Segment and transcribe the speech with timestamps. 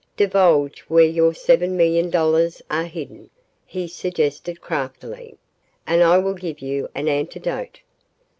[0.17, 3.29] "Divulge where your seven million dollars are hidden,"
[3.67, 5.37] he suggested craftily,
[5.85, 7.81] "and I will give you an antidote."